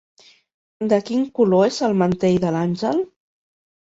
[0.93, 3.07] De quin color és el mantell de l'àngel?